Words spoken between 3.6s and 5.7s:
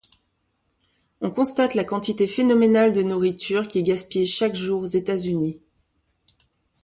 qui est gaspillée chaque jour aux États-Unis.